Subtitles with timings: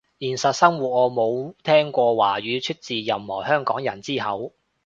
[0.19, 4.51] 現實生活我冇聽過華語出自任何香港人之口